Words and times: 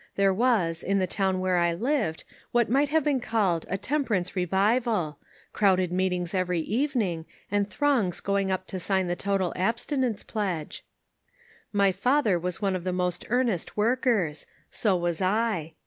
There 0.15 0.33
was, 0.33 0.81
in 0.81 0.97
the 0.97 1.05
town 1.05 1.39
where 1.39 1.57
I 1.57 1.75
lived, 1.75 2.23
what 2.51 2.71
might 2.71 2.89
have 2.89 3.03
been 3.03 3.19
called 3.19 3.67
a 3.69 3.77
temperance 3.77 4.35
revival— 4.35 5.19
crowded 5.53 5.91
meetings 5.91 6.33
every 6.33 6.61
evening, 6.61 7.27
and 7.51 7.69
throngs 7.69 8.19
going 8.19 8.49
up 8.49 8.65
to 8.65 8.79
sign 8.79 9.05
the 9.05 9.15
total 9.15 9.53
abstinence 9.55 10.23
pledge. 10.23 10.83
My 11.71 11.91
father 11.91 12.39
was 12.39 12.59
one 12.59 12.75
of 12.75 12.83
the 12.83 12.91
most 12.91 13.27
earnest 13.29 13.77
workers; 13.77 14.47
so 14.71 14.97
was 14.97 15.21
I. 15.21 15.73